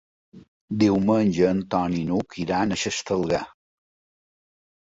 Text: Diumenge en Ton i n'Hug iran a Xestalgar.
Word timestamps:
Diumenge 0.83 1.43
en 1.49 1.59
Ton 1.75 1.99
i 1.99 2.03
n'Hug 2.09 2.39
iran 2.47 2.73
a 2.73 2.81
Xestalgar. 2.87 3.45